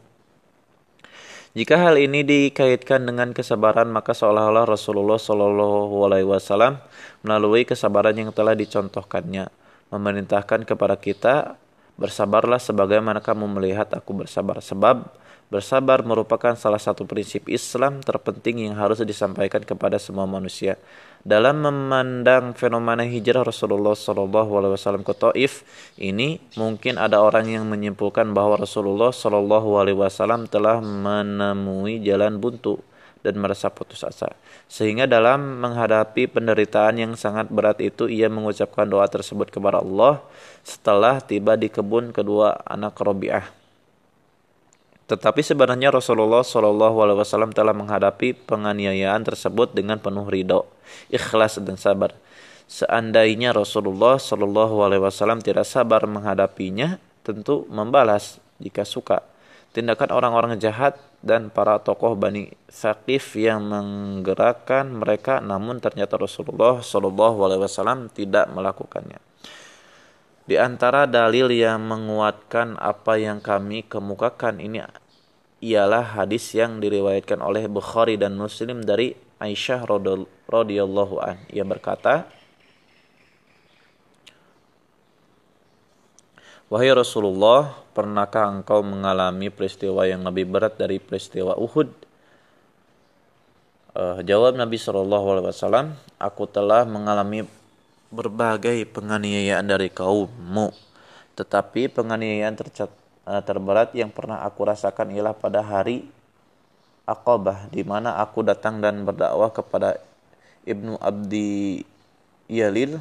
Jika 1.58 1.74
hal 1.74 1.98
ini 1.98 2.22
dikaitkan 2.22 3.02
dengan 3.02 3.34
kesabaran, 3.34 3.90
maka 3.90 4.14
seolah-olah 4.14 4.62
Rasulullah 4.62 5.18
Shallallahu 5.18 6.06
Alaihi 6.06 6.22
Wasallam 6.22 6.78
melalui 7.26 7.66
kesabaran 7.66 8.14
yang 8.14 8.30
telah 8.30 8.54
dicontohkannya, 8.54 9.50
memerintahkan 9.90 10.62
kepada 10.62 10.94
kita 10.94 11.58
bersabarlah 11.98 12.62
sebagaimana 12.62 13.18
kamu 13.18 13.58
melihat 13.58 13.90
aku 13.90 14.22
bersabar. 14.22 14.62
Sebab 14.62 15.10
Bersabar 15.49 16.05
merupakan 16.05 16.52
salah 16.61 16.76
satu 16.76 17.09
prinsip 17.09 17.49
Islam 17.49 18.05
terpenting 18.05 18.69
yang 18.69 18.76
harus 18.76 19.00
disampaikan 19.00 19.64
kepada 19.64 19.97
semua 19.97 20.28
manusia. 20.28 20.76
Dalam 21.25 21.64
memandang 21.64 22.52
fenomena 22.52 23.00
hijrah 23.00 23.49
Rasulullah 23.49 23.97
Wasallam 23.97 25.09
ke 25.09 25.17
Taif 25.17 25.64
ini, 25.97 26.37
mungkin 26.61 27.00
ada 27.00 27.25
orang 27.25 27.49
yang 27.49 27.64
menyimpulkan 27.64 28.28
bahwa 28.37 28.61
Rasulullah 28.61 29.09
Wasallam 29.09 30.52
telah 30.52 30.85
menemui 30.85 32.05
jalan 32.05 32.37
buntu 32.37 32.85
dan 33.25 33.40
merasa 33.40 33.73
putus 33.73 34.05
asa. 34.05 34.37
Sehingga 34.69 35.09
dalam 35.09 35.64
menghadapi 35.64 36.28
penderitaan 36.28 37.00
yang 37.00 37.12
sangat 37.17 37.49
berat 37.49 37.81
itu 37.81 38.05
ia 38.05 38.28
mengucapkan 38.28 38.85
doa 38.85 39.09
tersebut 39.09 39.49
kepada 39.49 39.81
Allah 39.81 40.21
setelah 40.61 41.25
tiba 41.25 41.57
di 41.57 41.73
kebun 41.73 42.12
kedua 42.12 42.61
anak 42.69 43.00
Robiah. 43.00 43.57
Tetapi 45.08 45.40
sebenarnya 45.40 45.88
Rasulullah 45.88 46.44
Shallallahu 46.44 47.00
Alaihi 47.00 47.18
Wasallam 47.24 47.56
telah 47.56 47.72
menghadapi 47.72 48.44
penganiayaan 48.44 49.24
tersebut 49.24 49.72
dengan 49.72 49.96
penuh 49.96 50.28
ridho, 50.28 50.68
ikhlas 51.08 51.56
dan 51.64 51.80
sabar. 51.80 52.12
Seandainya 52.68 53.56
Rasulullah 53.56 54.20
Shallallahu 54.20 54.84
Alaihi 54.84 55.00
Wasallam 55.00 55.40
tidak 55.40 55.64
sabar 55.64 56.04
menghadapinya, 56.04 57.00
tentu 57.24 57.64
membalas 57.72 58.36
jika 58.60 58.84
suka. 58.84 59.24
Tindakan 59.72 60.12
orang-orang 60.12 60.60
jahat 60.60 61.00
dan 61.24 61.48
para 61.48 61.80
tokoh 61.80 62.12
Bani 62.12 62.52
Saqif 62.68 63.32
yang 63.40 63.64
menggerakkan 63.64 64.92
mereka, 64.92 65.40
namun 65.40 65.80
ternyata 65.80 66.20
Rasulullah 66.20 66.84
Shallallahu 66.84 67.48
Alaihi 67.48 67.64
Wasallam 67.64 68.12
tidak 68.12 68.52
melakukannya. 68.52 69.27
Di 70.49 70.57
antara 70.57 71.05
dalil 71.05 71.52
yang 71.52 71.85
menguatkan 71.85 72.81
apa 72.81 73.21
yang 73.21 73.45
kami 73.45 73.85
kemukakan 73.85 74.64
ini 74.64 74.81
ialah 75.61 76.17
hadis 76.17 76.57
yang 76.57 76.81
diriwayatkan 76.81 77.45
oleh 77.45 77.69
Bukhari 77.69 78.17
dan 78.17 78.40
Muslim 78.40 78.81
dari 78.81 79.12
Aisyah 79.45 79.85
radhiyallahu 80.49 81.21
an. 81.21 81.37
Ia 81.52 81.69
berkata, 81.69 82.25
Wahai 86.73 86.97
Rasulullah, 86.97 87.76
pernahkah 87.93 88.49
engkau 88.49 88.81
mengalami 88.81 89.52
peristiwa 89.52 90.09
yang 90.09 90.25
lebih 90.25 90.49
berat 90.49 90.81
dari 90.81 90.97
peristiwa 90.97 91.61
Uhud? 91.61 91.93
Uh, 93.93 94.21
jawab 94.25 94.57
Nabi 94.57 94.81
Shallallahu 94.81 95.26
Alaihi 95.33 95.49
Wasallam, 95.49 95.97
aku 96.17 96.45
telah 96.49 96.88
mengalami 96.88 97.45
berbagai 98.08 98.88
penganiayaan 98.88 99.68
dari 99.68 99.92
kaummu. 99.92 100.72
Tetapi 101.36 101.92
penganiayaan 101.92 102.56
tercat, 102.58 102.90
eh, 103.28 103.42
terberat 103.44 103.94
yang 103.94 104.10
pernah 104.10 104.42
aku 104.42 104.68
rasakan 104.68 105.12
ialah 105.14 105.36
pada 105.36 105.60
hari 105.62 106.08
Aqabah 107.08 107.72
di 107.72 107.80
mana 107.88 108.20
aku 108.20 108.44
datang 108.44 108.84
dan 108.84 109.00
berdakwah 109.08 109.48
kepada 109.48 109.96
Ibnu 110.68 111.00
Abdi 111.00 111.80
Yalil 112.52 113.00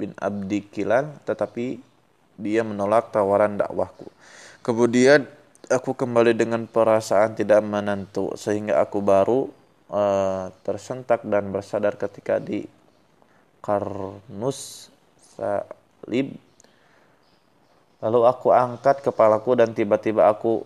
bin 0.00 0.16
Abdi 0.16 0.64
Kilal 0.64 1.12
tetapi 1.28 1.76
dia 2.40 2.64
menolak 2.64 3.12
tawaran 3.12 3.60
dakwahku. 3.60 4.08
Kemudian 4.64 5.28
aku 5.68 5.92
kembali 5.92 6.32
dengan 6.32 6.64
perasaan 6.64 7.36
tidak 7.36 7.60
menentu 7.60 8.32
sehingga 8.40 8.80
aku 8.80 9.04
baru 9.04 9.52
uh, 9.92 10.48
tersentak 10.64 11.20
dan 11.28 11.52
bersadar 11.52 12.00
ketika 12.00 12.40
di 12.40 12.64
karnus 13.60 14.90
salib 15.36 16.34
lalu 17.98 18.20
aku 18.26 18.54
angkat 18.54 19.02
kepalaku 19.02 19.58
dan 19.58 19.74
tiba-tiba 19.74 20.30
aku 20.30 20.62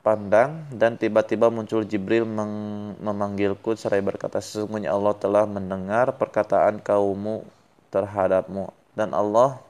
pandang 0.00 0.64
dan 0.72 0.96
tiba-tiba 0.96 1.52
muncul 1.52 1.84
Jibril 1.84 2.24
memanggilku 2.24 3.76
seraya 3.76 4.00
berkata 4.00 4.40
sesungguhnya 4.40 4.94
Allah 4.94 5.12
telah 5.18 5.44
mendengar 5.44 6.16
perkataan 6.16 6.80
kaummu 6.80 7.44
terhadapmu 7.92 8.72
dan 8.96 9.12
Allah 9.12 9.60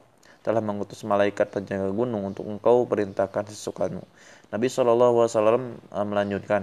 telah 0.41 0.61
mengutus 0.61 1.05
malaikat 1.05 1.53
penjaga 1.53 1.93
gunung 1.93 2.33
untuk 2.33 2.49
engkau 2.49 2.85
perintahkan 2.89 3.45
sesukamu. 3.53 4.01
Nabi 4.49 4.67
Shallallahu 4.67 5.21
Alaihi 5.21 5.31
Wasallam 5.37 5.63
eh, 5.77 6.05
melanjutkan, 6.05 6.61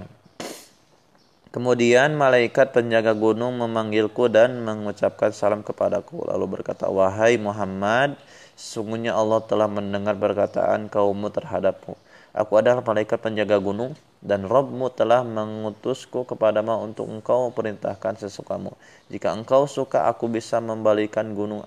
Kemudian 1.49 2.13
malaikat 2.13 2.77
penjaga 2.77 3.17
gunung 3.17 3.57
memanggilku 3.57 4.29
dan 4.29 4.61
mengucapkan 4.61 5.33
salam 5.33 5.65
kepadaku. 5.65 6.29
Lalu 6.29 6.61
berkata, 6.61 6.93
Wahai 6.93 7.41
Muhammad, 7.41 8.21
sungguhnya 8.53 9.17
Allah 9.17 9.41
telah 9.49 9.65
mendengar 9.65 10.13
perkataan 10.21 10.93
kaummu 10.93 11.33
terhadapmu. 11.33 11.97
Aku 12.37 12.53
adalah 12.61 12.85
malaikat 12.85 13.17
penjaga 13.25 13.57
gunung 13.57 13.97
dan 14.21 14.45
Robmu 14.45 14.93
telah 14.93 15.25
mengutusku 15.25 16.29
kepadamu 16.29 16.85
untuk 16.85 17.09
engkau 17.09 17.49
perintahkan 17.49 18.21
sesukamu. 18.21 18.77
Jika 19.09 19.33
engkau 19.33 19.65
suka, 19.65 20.05
aku 20.05 20.29
bisa 20.29 20.61
membalikan 20.61 21.33
gunung 21.33 21.65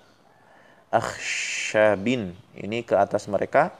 Akhshabin 0.91 2.35
ini 2.53 2.83
ke 2.83 2.99
atas 2.99 3.25
mereka, 3.31 3.71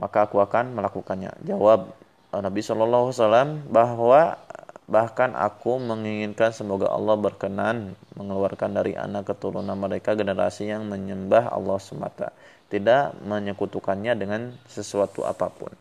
maka 0.00 0.24
aku 0.24 0.40
akan 0.40 0.72
melakukannya. 0.72 1.30
Jawab 1.44 1.92
Nabi 2.40 2.64
Shallallahu 2.64 3.10
Alaihi 3.10 3.18
Wasallam 3.20 3.50
bahwa 3.68 4.40
bahkan 4.84 5.32
aku 5.32 5.80
menginginkan 5.80 6.52
semoga 6.52 6.92
Allah 6.92 7.16
berkenan 7.16 7.96
mengeluarkan 8.16 8.76
dari 8.76 8.92
anak 8.96 9.32
keturunan 9.32 9.76
mereka 9.76 10.12
generasi 10.12 10.68
yang 10.68 10.88
menyembah 10.88 11.48
Allah 11.52 11.78
semata, 11.80 12.32
tidak 12.68 13.16
menyekutukannya 13.24 14.12
dengan 14.16 14.56
sesuatu 14.68 15.24
apa 15.24 15.48
pun. 15.48 15.72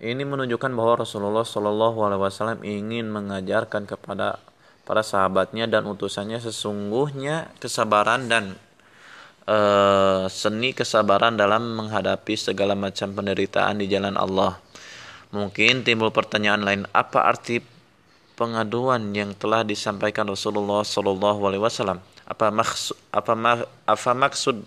Ini 0.00 0.24
menunjukkan 0.24 0.72
bahwa 0.72 1.04
Rasulullah 1.04 1.44
Shallallahu 1.44 2.00
Alaihi 2.08 2.24
Wasallam 2.24 2.64
ingin 2.64 3.12
mengajarkan 3.12 3.84
kepada 3.84 4.40
para 4.90 5.06
sahabatnya 5.06 5.70
dan 5.70 5.86
utusannya 5.86 6.42
sesungguhnya 6.42 7.54
kesabaran 7.62 8.26
dan 8.26 8.58
e, 9.46 9.58
seni 10.26 10.74
kesabaran 10.74 11.38
dalam 11.38 11.78
menghadapi 11.78 12.34
segala 12.34 12.74
macam 12.74 13.14
penderitaan 13.14 13.78
di 13.78 13.86
jalan 13.86 14.18
Allah. 14.18 14.58
Mungkin 15.30 15.86
timbul 15.86 16.10
pertanyaan 16.10 16.66
lain, 16.66 16.82
apa 16.90 17.22
arti 17.22 17.62
pengaduan 18.34 19.14
yang 19.14 19.30
telah 19.38 19.62
disampaikan 19.62 20.26
Rasulullah 20.26 20.82
Shallallahu 20.82 21.38
Alaihi 21.46 21.62
Wasallam? 21.62 22.02
Apa 22.26 22.50
maksud 22.50 22.98
apa, 23.14 23.62
apa 23.86 24.10
maksud 24.10 24.66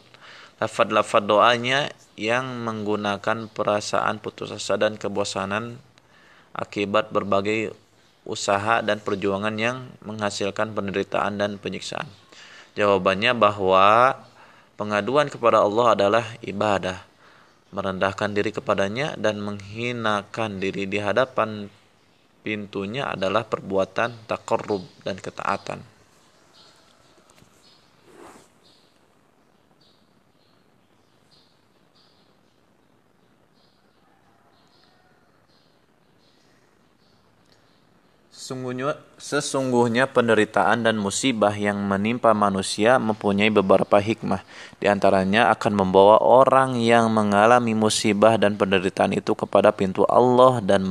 lafad-lafad 0.64 1.28
doanya 1.28 1.92
yang 2.16 2.64
menggunakan 2.64 3.52
perasaan 3.52 4.24
putus 4.24 4.56
asa 4.56 4.80
dan 4.80 4.96
kebosanan 4.96 5.84
akibat 6.56 7.12
berbagai 7.12 7.83
usaha 8.24 8.80
dan 8.80 9.04
perjuangan 9.04 9.56
yang 9.60 9.88
menghasilkan 10.04 10.72
penderitaan 10.72 11.40
dan 11.40 11.60
penyiksaan. 11.60 12.08
Jawabannya 12.74 13.38
bahwa 13.38 14.18
pengaduan 14.80 15.30
kepada 15.30 15.62
Allah 15.62 15.94
adalah 15.94 16.26
ibadah, 16.42 17.04
merendahkan 17.70 18.34
diri 18.34 18.50
kepadanya 18.50 19.14
dan 19.20 19.38
menghinakan 19.44 20.58
diri 20.58 20.90
di 20.90 20.98
hadapan 20.98 21.70
pintunya 22.44 23.08
adalah 23.08 23.48
perbuatan 23.48 24.28
takarrub 24.28 24.84
dan 25.06 25.20
ketaatan. 25.20 25.93
Sesungguhnya, 38.44 39.00
sesungguhnya 39.16 40.04
penderitaan 40.12 40.84
dan 40.84 41.00
musibah 41.00 41.56
yang 41.56 41.80
menimpa 41.80 42.36
manusia 42.36 43.00
mempunyai 43.00 43.48
beberapa 43.48 44.04
hikmah. 44.04 44.44
Di 44.84 44.92
antaranya 44.92 45.48
akan 45.56 45.72
membawa 45.72 46.20
orang 46.20 46.76
yang 46.76 47.08
mengalami 47.08 47.72
musibah 47.72 48.36
dan 48.36 48.60
penderitaan 48.60 49.16
itu 49.16 49.32
kepada 49.32 49.72
pintu 49.72 50.04
Allah 50.12 50.60
dan 50.60 50.84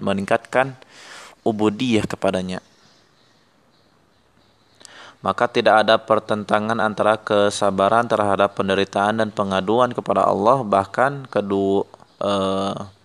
meningkatkan 0.00 0.72
ubudiyah 1.44 2.08
kepadanya. 2.08 2.64
Maka 5.20 5.52
tidak 5.52 5.84
ada 5.84 6.00
pertentangan 6.00 6.80
antara 6.80 7.20
kesabaran 7.20 8.08
terhadap 8.08 8.56
penderitaan 8.56 9.20
dan 9.20 9.28
pengaduan 9.28 9.92
kepada 9.92 10.24
Allah 10.24 10.64
bahkan 10.64 11.28
kedua 11.28 11.84
eh, 12.24 12.99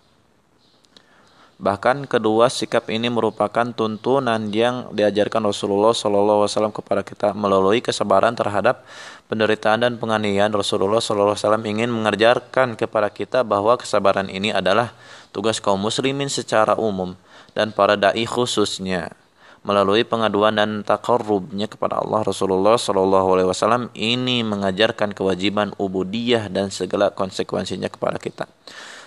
Bahkan 1.56 2.04
kedua 2.12 2.52
sikap 2.52 2.92
ini 2.92 3.08
merupakan 3.08 3.64
tuntunan 3.72 4.52
yang 4.52 4.92
diajarkan 4.92 5.40
Rasulullah 5.40 5.96
SAW 5.96 6.52
kepada 6.76 7.00
kita 7.00 7.32
melalui 7.32 7.80
kesabaran 7.80 8.36
terhadap 8.36 8.84
penderitaan 9.32 9.88
dan 9.88 9.96
penganiayaan. 9.96 10.52
Rasulullah 10.52 11.00
SAW 11.00 11.64
ingin 11.64 11.88
mengajarkan 11.88 12.76
kepada 12.76 13.08
kita 13.08 13.48
bahwa 13.48 13.80
kesabaran 13.80 14.28
ini 14.28 14.52
adalah 14.52 14.92
tugas 15.32 15.64
kaum 15.64 15.80
muslimin 15.80 16.28
secara 16.28 16.76
umum 16.76 17.16
dan 17.56 17.72
para 17.72 17.96
dai 17.96 18.28
khususnya 18.28 19.16
melalui 19.64 20.04
pengaduan 20.06 20.60
dan 20.60 20.84
takarrubnya 20.86 21.66
kepada 21.66 22.04
Allah 22.04 22.22
Rasulullah 22.22 22.78
SAW 22.78 23.90
ini 23.98 24.46
mengajarkan 24.46 25.16
kewajiban 25.16 25.74
ubudiyah 25.82 26.52
dan 26.54 26.70
segala 26.70 27.10
konsekuensinya 27.10 27.90
kepada 27.90 28.22
kita 28.22 28.46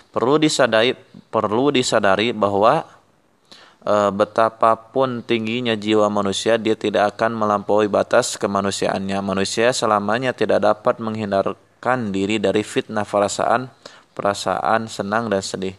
perlu 0.09 0.41
disadari 0.41 0.97
perlu 1.29 1.69
disadari 1.69 2.33
bahwa 2.33 2.85
e, 3.85 3.95
betapapun 4.09 5.21
tingginya 5.21 5.77
jiwa 5.77 6.09
manusia 6.09 6.57
dia 6.57 6.73
tidak 6.73 7.15
akan 7.15 7.37
melampaui 7.37 7.87
batas 7.87 8.35
kemanusiaannya. 8.35 9.19
Manusia 9.21 9.69
selamanya 9.71 10.33
tidak 10.33 10.65
dapat 10.65 10.97
menghindarkan 10.97 12.09
diri 12.09 12.41
dari 12.41 12.65
fitnah 12.65 13.05
perasaan 13.05 13.69
perasaan 14.17 14.89
senang 14.91 15.29
dan 15.31 15.45
sedih. 15.45 15.77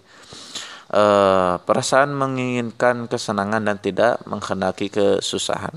E, 0.91 1.05
perasaan 1.61 2.15
menginginkan 2.15 3.11
kesenangan 3.11 3.67
dan 3.67 3.77
tidak 3.83 4.23
menghendaki 4.25 4.89
kesusahan. 4.89 5.75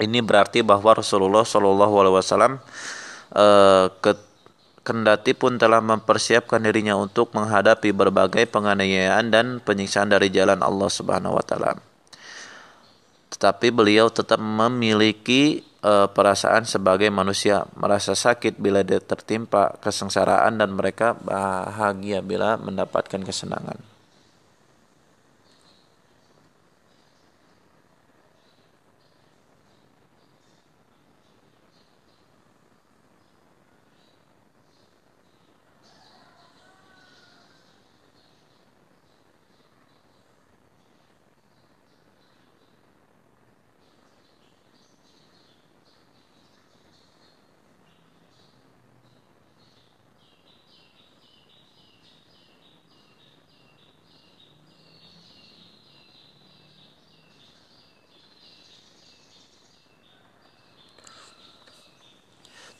Ini 0.00 0.18
berarti 0.24 0.64
bahwa 0.66 0.98
Rasulullah 0.98 1.46
Shallallahu 1.46 1.94
Alaihi 2.00 2.16
Wasallam 2.16 2.52
e, 3.30 3.46
kendati 4.82 5.32
pun 5.34 5.58
telah 5.58 5.78
mempersiapkan 5.78 6.62
dirinya 6.62 6.98
untuk 6.98 7.30
menghadapi 7.34 7.94
berbagai 7.94 8.50
penganiayaan 8.50 9.30
dan 9.30 9.46
penyiksaan 9.62 10.10
dari 10.10 10.28
jalan 10.28 10.58
Allah 10.62 10.90
Subhanahu 10.90 11.38
wa 11.38 11.44
taala. 11.46 11.78
Tetapi 13.32 13.72
beliau 13.72 14.12
tetap 14.12 14.42
memiliki 14.42 15.64
uh, 15.86 16.10
perasaan 16.10 16.68
sebagai 16.68 17.08
manusia, 17.08 17.64
merasa 17.78 18.12
sakit 18.12 18.60
bila 18.60 18.84
dia 18.84 19.00
tertimpa 19.00 19.78
kesengsaraan 19.80 20.60
dan 20.60 20.74
mereka 20.76 21.16
bahagia 21.16 22.20
bila 22.20 22.60
mendapatkan 22.60 23.22
kesenangan. 23.22 23.78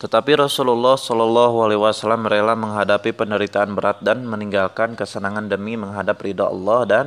Tetapi 0.02 0.34
Rasulullah 0.34 0.98
Shallallahu 0.98 1.62
Alaihi 1.62 1.78
Wasallam 1.78 2.26
rela 2.26 2.58
menghadapi 2.58 3.14
penderitaan 3.14 3.70
berat 3.78 4.02
dan 4.02 4.26
meninggalkan 4.26 4.98
kesenangan 4.98 5.46
demi 5.46 5.78
menghadap 5.78 6.18
ridha 6.26 6.50
Allah 6.50 6.80
dan 6.82 7.06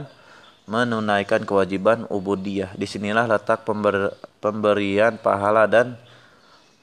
menunaikan 0.64 1.44
kewajiban 1.44 2.08
ubudiyah. 2.08 2.72
Di 2.72 2.88
sinilah 2.88 3.28
letak 3.28 3.68
pember, 3.68 4.16
pemberian 4.40 5.20
pahala 5.20 5.68
dan 5.68 6.00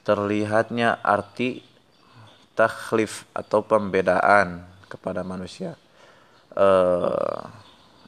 terlihatnya 0.05 1.01
arti 1.01 1.65
takhlif 2.53 3.25
atau 3.33 3.65
pembedaan 3.65 4.61
kepada 4.85 5.25
manusia. 5.25 5.73
Uh, 6.53 7.41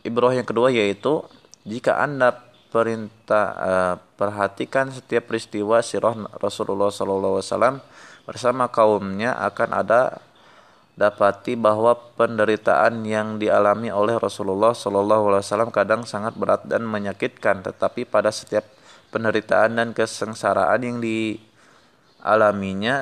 Ibroh 0.05 0.29
yang 0.29 0.45
kedua 0.45 0.69
yaitu 0.69 1.25
jika 1.65 1.97
anda 1.97 2.37
perintah 2.69 3.45
uh, 3.57 3.95
perhatikan 4.13 4.93
setiap 4.93 5.33
peristiwa 5.33 5.81
sirah 5.81 6.13
Rasulullah 6.37 6.93
SAW 6.93 7.41
bersama 8.25 8.67
kaumnya 8.73 9.37
akan 9.37 9.69
ada 9.71 10.19
dapati 10.95 11.59
bahwa 11.59 11.93
penderitaan 12.15 13.03
yang 13.05 13.35
dialami 13.37 13.91
oleh 13.91 14.15
Rasulullah 14.17 14.71
SAW 14.71 15.43
kadang 15.69 16.07
sangat 16.07 16.33
berat 16.39 16.63
dan 16.65 16.87
menyakitkan, 16.87 17.61
tetapi 17.61 18.07
pada 18.07 18.31
setiap 18.31 18.63
penderitaan 19.11 19.75
dan 19.75 19.91
kesengsaraan 19.91 20.81
yang 20.83 21.03
dialaminya 21.03 21.45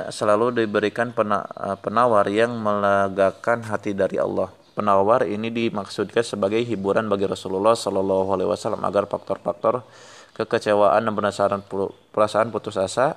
selalu 0.09 0.65
diberikan 0.65 1.13
penawar 1.79 2.25
yang 2.33 2.57
melegakan 2.57 3.63
hati 3.69 3.93
dari 3.93 4.17
Allah. 4.17 4.49
Penawar 4.73 5.29
ini 5.29 5.53
dimaksudkan 5.53 6.25
sebagai 6.25 6.65
hiburan 6.65 7.05
bagi 7.05 7.29
Rasulullah 7.29 7.77
SAW 7.77 8.81
agar 8.81 9.05
faktor-faktor 9.05 9.85
kekecewaan 10.33 11.05
dan 11.05 11.13
perasaan 12.09 12.49
putus 12.49 12.73
asa 12.81 13.13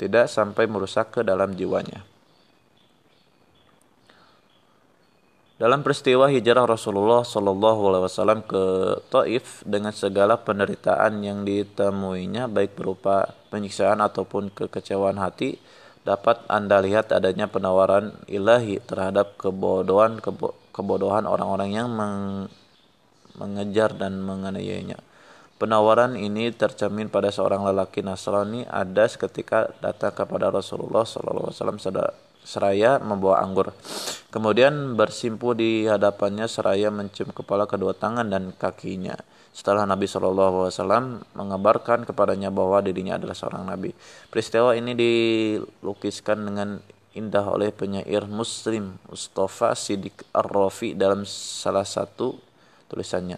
tidak 0.00 0.32
sampai 0.32 0.64
merusak 0.64 1.12
ke 1.12 1.20
dalam 1.20 1.52
jiwanya. 1.52 2.00
Dalam 5.60 5.84
peristiwa 5.84 6.24
hijrah 6.32 6.64
Rasulullah 6.64 7.20
Shallallahu 7.20 7.92
Alaihi 7.92 8.04
Wasallam 8.08 8.40
ke 8.48 8.64
Taif 9.12 9.60
dengan 9.68 9.92
segala 9.92 10.40
penderitaan 10.40 11.20
yang 11.20 11.44
ditemuinya 11.44 12.48
baik 12.48 12.80
berupa 12.80 13.36
penyiksaan 13.52 14.00
ataupun 14.00 14.48
kekecewaan 14.56 15.20
hati, 15.20 15.60
dapat 16.00 16.48
anda 16.48 16.80
lihat 16.80 17.12
adanya 17.12 17.44
penawaran 17.44 18.16
ilahi 18.24 18.80
terhadap 18.80 19.36
kebodohan 19.36 20.16
kebo, 20.24 20.56
kebodohan 20.72 21.28
orang-orang 21.28 21.76
yang 21.76 21.92
meng, 21.92 22.48
mengejar 23.36 23.92
dan 23.92 24.16
menganiayanya. 24.16 24.96
Penawaran 25.60 26.16
ini 26.16 26.48
tercermin 26.56 27.12
pada 27.12 27.28
seorang 27.28 27.60
lelaki 27.68 28.00
Nasrani 28.00 28.64
ada 28.64 29.04
seketika 29.04 29.68
datang 29.84 30.16
kepada 30.16 30.48
Rasulullah 30.48 31.04
SAW 31.04 31.84
seraya 32.40 32.96
membawa 32.96 33.44
anggur. 33.44 33.68
Kemudian 34.32 34.96
bersimpu 34.96 35.52
di 35.52 35.84
hadapannya 35.84 36.48
seraya 36.48 36.88
mencium 36.88 37.28
kepala 37.36 37.68
kedua 37.68 37.92
tangan 37.92 38.32
dan 38.32 38.56
kakinya. 38.56 39.12
Setelah 39.52 39.84
Nabi 39.84 40.08
SAW 40.08 41.28
mengabarkan 41.36 42.08
kepadanya 42.08 42.48
bahwa 42.48 42.80
dirinya 42.80 43.20
adalah 43.20 43.36
seorang 43.36 43.68
Nabi. 43.68 43.92
Peristiwa 44.32 44.72
ini 44.72 44.96
dilukiskan 44.96 46.40
dengan 46.40 46.80
indah 47.12 47.44
oleh 47.44 47.68
penyair 47.68 48.24
Muslim 48.24 48.96
Mustafa 49.12 49.76
Siddiq 49.76 50.24
Ar-Rafi 50.32 50.96
dalam 50.96 51.28
salah 51.28 51.84
satu 51.84 52.40
tulisannya 52.88 53.36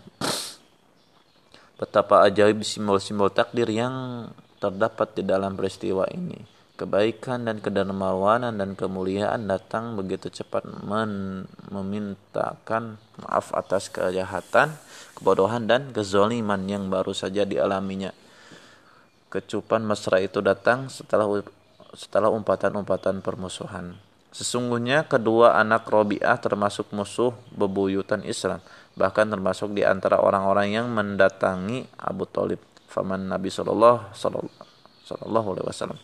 betapa 1.83 2.23
ajaib 2.23 2.63
simbol-simbol 2.63 3.35
takdir 3.35 3.67
yang 3.67 4.31
terdapat 4.63 5.19
di 5.19 5.27
dalam 5.27 5.59
peristiwa 5.59 6.07
ini. 6.15 6.39
kebaikan 6.73 7.47
dan 7.47 7.63
kedermawanan 7.63 8.59
dan 8.59 8.75
kemuliaan 8.75 9.47
datang 9.47 9.95
begitu 9.95 10.33
cepat 10.33 10.67
men 10.83 11.45
memintakan 11.71 12.99
maaf 13.23 13.55
atas 13.55 13.87
kejahatan, 13.87 14.75
kebodohan 15.15 15.71
dan 15.71 15.95
kezoliman 15.95 16.67
yang 16.67 16.91
baru 16.91 17.15
saja 17.15 17.47
dialaminya. 17.47 18.11
Kecupan 19.31 19.87
mesra 19.87 20.19
itu 20.19 20.43
datang 20.43 20.91
setelah 20.91 21.45
setelah 21.95 22.35
umpatan-umpatan 22.35 23.23
permusuhan. 23.23 23.95
Sesungguhnya 24.33 25.05
kedua 25.05 25.61
anak 25.61 25.87
Robi'ah 25.87 26.41
termasuk 26.41 26.89
musuh 26.97 27.37
bebuyutan 27.53 28.25
Islam, 28.25 28.65
bahkan 28.99 29.29
termasuk 29.29 29.73
di 29.73 29.83
antara 29.87 30.21
orang-orang 30.21 30.75
yang 30.75 30.87
mendatangi 30.93 31.89
Abu 31.97 32.29
Talib. 32.29 32.61
Faman 32.93 33.25
Nabi 33.25 33.49
Sallallahu 33.49 34.13
Alaihi 35.25 35.65
Wasallam 35.65 36.01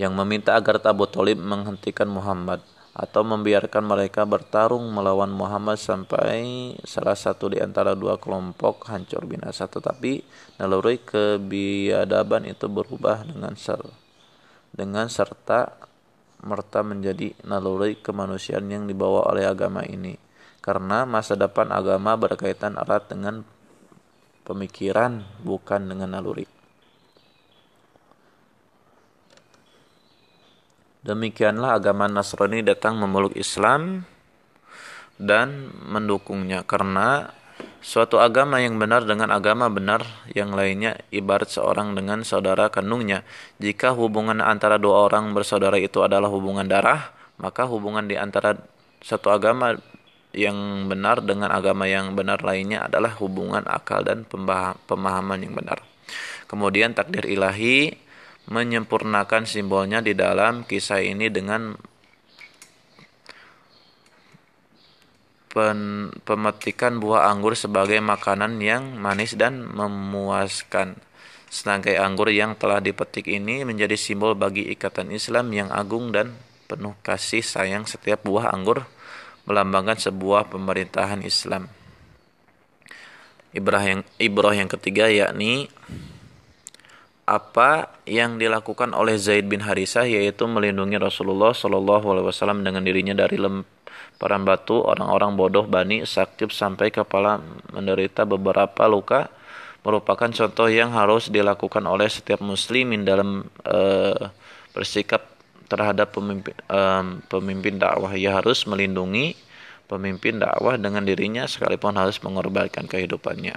yang 0.00 0.18
meminta 0.18 0.58
agar 0.58 0.82
Abu 0.82 1.06
Talib 1.06 1.38
menghentikan 1.38 2.10
Muhammad 2.10 2.58
atau 2.92 3.24
membiarkan 3.24 3.88
mereka 3.88 4.28
bertarung 4.28 4.84
melawan 4.92 5.32
Muhammad 5.32 5.80
sampai 5.80 6.74
salah 6.84 7.16
satu 7.16 7.48
di 7.48 7.62
antara 7.62 7.96
dua 7.96 8.20
kelompok 8.20 8.84
hancur 8.92 9.24
binasa 9.24 9.64
tetapi 9.64 10.20
naluri 10.60 11.00
kebiadaban 11.00 12.44
itu 12.44 12.68
berubah 12.68 13.24
dengan 13.24 13.56
ser 13.56 13.80
dengan 14.74 15.08
serta 15.08 15.72
merta 16.44 16.84
menjadi 16.84 17.32
naluri 17.48 17.96
kemanusiaan 17.96 18.68
yang 18.68 18.84
dibawa 18.84 19.24
oleh 19.32 19.48
agama 19.48 19.86
ini 19.88 20.12
karena 20.62 21.04
masa 21.04 21.34
depan 21.34 21.74
agama 21.74 22.14
berkaitan 22.16 22.78
erat 22.78 23.10
dengan 23.10 23.42
pemikiran 24.46 25.26
bukan 25.42 25.90
dengan 25.90 26.14
naluri 26.16 26.46
Demikianlah 31.02 31.82
agama 31.82 32.06
Nasrani 32.06 32.62
datang 32.62 32.94
memeluk 32.94 33.34
Islam 33.34 34.06
dan 35.18 35.74
mendukungnya 35.90 36.62
karena 36.62 37.34
suatu 37.82 38.22
agama 38.22 38.62
yang 38.62 38.78
benar 38.78 39.02
dengan 39.02 39.34
agama 39.34 39.66
benar 39.66 40.06
yang 40.30 40.54
lainnya 40.54 41.02
ibarat 41.10 41.50
seorang 41.50 41.98
dengan 41.98 42.22
saudara 42.22 42.70
kandungnya. 42.70 43.26
Jika 43.58 43.98
hubungan 43.98 44.38
antara 44.38 44.78
dua 44.78 45.10
orang 45.10 45.34
bersaudara 45.34 45.74
itu 45.74 46.06
adalah 46.06 46.30
hubungan 46.30 46.70
darah, 46.70 47.10
maka 47.34 47.66
hubungan 47.66 48.06
di 48.06 48.14
antara 48.14 48.54
satu 49.02 49.34
agama 49.34 49.74
yang 50.32 50.88
benar 50.88 51.20
dengan 51.20 51.52
agama 51.52 51.84
yang 51.84 52.16
benar 52.16 52.40
lainnya 52.40 52.88
adalah 52.88 53.12
hubungan 53.20 53.64
akal 53.68 54.00
dan 54.00 54.24
pemahaman 54.88 55.40
yang 55.44 55.52
benar. 55.52 55.84
Kemudian 56.48 56.96
takdir 56.96 57.28
ilahi 57.28 57.92
menyempurnakan 58.48 59.46
simbolnya 59.46 60.02
di 60.02 60.16
dalam 60.16 60.64
kisah 60.66 61.00
ini 61.04 61.28
dengan 61.28 61.76
pen, 65.52 66.10
pemetikan 66.24 66.96
buah 66.96 67.28
anggur 67.28 67.52
sebagai 67.52 68.00
makanan 68.00 68.58
yang 68.58 68.96
manis 68.96 69.36
dan 69.36 69.62
memuaskan. 69.62 70.96
Setangkai 71.52 72.00
anggur 72.00 72.32
yang 72.32 72.56
telah 72.56 72.80
dipetik 72.80 73.28
ini 73.28 73.60
menjadi 73.68 73.92
simbol 74.00 74.32
bagi 74.32 74.72
ikatan 74.72 75.12
Islam 75.12 75.52
yang 75.52 75.68
agung 75.68 76.08
dan 76.08 76.32
penuh 76.64 76.96
kasih 77.04 77.44
sayang 77.44 77.84
setiap 77.84 78.24
buah 78.24 78.48
anggur 78.56 78.88
melambangkan 79.46 79.98
sebuah 79.98 80.50
pemerintahan 80.50 81.22
Islam. 81.26 81.66
Ibrah 83.52 83.84
yang, 83.84 84.00
ibrah 84.16 84.54
yang 84.56 84.70
ketiga 84.70 85.12
yakni 85.12 85.68
apa 87.28 88.02
yang 88.04 88.40
dilakukan 88.40 88.90
oleh 88.96 89.14
Zaid 89.14 89.46
bin 89.46 89.62
Harisah 89.62 90.08
yaitu 90.08 90.44
melindungi 90.50 90.98
Rasulullah 90.98 91.54
Shallallahu 91.54 92.06
Alaihi 92.10 92.26
Wasallam 92.28 92.66
dengan 92.66 92.82
dirinya 92.82 93.14
dari 93.14 93.38
lemparan 93.38 94.42
batu 94.42 94.82
orang-orang 94.82 95.38
bodoh 95.38 95.64
Bani 95.70 96.02
Sakib 96.02 96.50
sampai 96.50 96.90
kepala 96.90 97.38
menderita 97.70 98.26
beberapa 98.26 98.90
luka 98.90 99.30
merupakan 99.86 100.30
contoh 100.30 100.66
yang 100.66 100.94
harus 100.94 101.30
dilakukan 101.30 101.82
oleh 101.86 102.10
setiap 102.10 102.42
muslimin 102.42 103.06
dalam 103.06 103.46
uh, 103.66 104.30
bersikap 104.74 105.31
terhadap 105.72 106.12
pemimpin, 106.12 106.52
uh, 106.68 107.16
pemimpin 107.32 107.80
dakwah 107.80 108.12
ia 108.12 108.36
harus 108.36 108.68
melindungi 108.68 109.32
pemimpin 109.88 110.36
dakwah 110.40 110.76
dengan 110.76 111.04
dirinya 111.08 111.48
sekalipun 111.48 111.96
harus 111.96 112.20
mengorbankan 112.20 112.84
kehidupannya. 112.84 113.56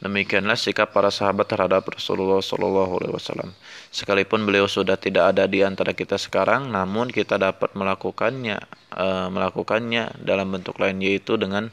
Demikianlah 0.00 0.56
sikap 0.56 0.96
para 0.96 1.12
sahabat 1.12 1.44
terhadap 1.44 1.84
Rasulullah 1.84 2.40
Shallallahu 2.40 3.04
Alaihi 3.04 3.14
Wasallam. 3.20 3.52
Sekalipun 3.92 4.48
beliau 4.48 4.64
sudah 4.64 4.96
tidak 4.96 5.36
ada 5.36 5.44
di 5.44 5.60
antara 5.60 5.92
kita 5.92 6.16
sekarang, 6.16 6.72
namun 6.72 7.12
kita 7.12 7.36
dapat 7.36 7.76
melakukannya, 7.76 8.64
uh, 8.96 9.28
melakukannya 9.28 10.16
dalam 10.24 10.56
bentuk 10.56 10.80
lain 10.80 11.04
yaitu 11.04 11.36
dengan 11.36 11.68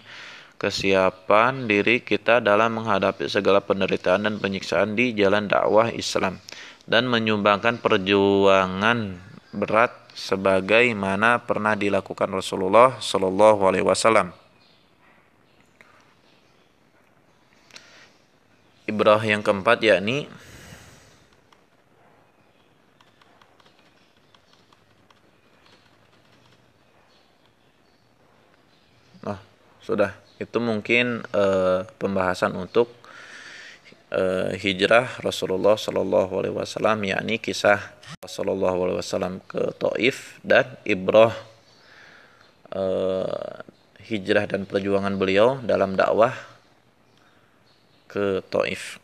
kesiapan 0.59 1.71
diri 1.71 2.03
kita 2.03 2.43
dalam 2.43 2.81
menghadapi 2.81 3.31
segala 3.31 3.63
penderitaan 3.63 4.27
dan 4.27 4.35
penyiksaan 4.43 4.97
di 4.99 5.15
jalan 5.15 5.47
dakwah 5.47 5.87
Islam 5.93 6.43
dan 6.87 7.05
menyumbangkan 7.11 7.83
perjuangan 7.83 9.19
berat 9.51 9.91
sebagaimana 10.15 11.43
pernah 11.43 11.75
dilakukan 11.75 12.31
Rasulullah 12.31 12.97
Shallallahu 12.97 13.61
Alaihi 13.67 13.85
Wasallam. 13.85 14.47
ibrah 18.87 19.19
yang 19.19 19.43
keempat 19.43 19.83
yakni 19.83 20.31
Nah, 29.27 29.43
sudah. 29.83 30.15
Itu 30.39 30.63
mungkin 30.63 31.19
uh, 31.35 31.83
pembahasan 31.99 32.55
untuk 32.55 32.87
uh, 34.11 34.53
hijrah 34.55 35.19
Rasulullah 35.23 35.75
Shallallahu 35.75 36.31
alaihi 36.39 36.55
wasallam 36.55 37.03
yakni 37.03 37.39
kisah 37.39 37.79
Rasulullah 38.23 38.75
alaihi 38.75 38.99
wasallam 38.99 39.39
ke 39.47 39.73
Taif 39.75 40.39
dan 40.43 40.77
ibrah 40.87 41.35
uh, 42.71 43.63
hijrah 44.07 44.47
dan 44.47 44.63
perjuangan 44.63 45.15
beliau 45.19 45.59
dalam 45.63 45.99
dakwah 45.99 46.31
ke 48.07 48.39
Taif. 48.47 49.03